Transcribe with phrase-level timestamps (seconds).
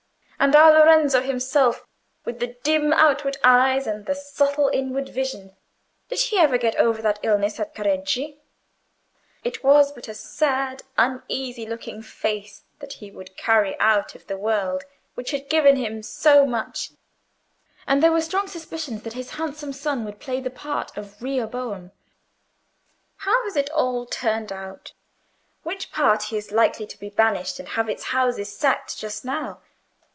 [0.43, 1.85] And our Lorenzo himself,
[2.25, 5.55] with the dim outward eyes and the subtle inward vision,
[6.09, 8.39] did he get over that illness at Careggi?
[9.43, 14.35] It was but a sad, uneasy looking face that he would carry out of the
[14.35, 14.83] world
[15.13, 16.89] which had given him so much,
[17.85, 21.91] and there were strong suspicions that his handsome son would play the part of Rehoboam.
[23.17, 24.93] How has it all turned out?
[25.61, 29.61] Which party is likely to be banished and have its houses sacked just now?